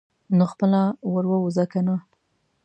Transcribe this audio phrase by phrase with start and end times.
[0.37, 0.81] نو خپله
[1.13, 1.95] ور ووځه کنه.